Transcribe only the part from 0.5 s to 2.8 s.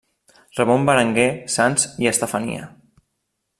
Ramon Berenguer, Sanç i Estefania.